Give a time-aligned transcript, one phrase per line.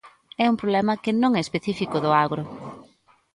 [0.43, 2.43] É un problema que non é específico do agro.